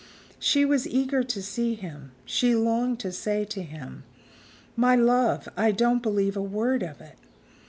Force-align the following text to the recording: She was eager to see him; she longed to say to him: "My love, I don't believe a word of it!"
She 0.39 0.65
was 0.65 0.87
eager 0.87 1.21
to 1.25 1.43
see 1.43 1.75
him; 1.75 2.11
she 2.25 2.55
longed 2.55 2.99
to 3.01 3.11
say 3.11 3.45
to 3.45 3.61
him: 3.61 4.03
"My 4.75 4.95
love, 4.95 5.47
I 5.55 5.71
don't 5.71 6.01
believe 6.01 6.35
a 6.35 6.41
word 6.41 6.81
of 6.81 7.01
it!" 7.01 7.19